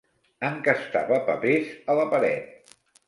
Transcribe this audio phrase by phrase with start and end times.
[0.47, 2.73] Encastava papers a la paret.